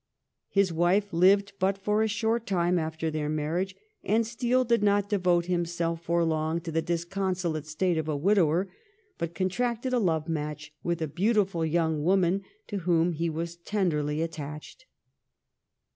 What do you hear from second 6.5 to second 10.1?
to the disconsolate state of a widower, but contracted a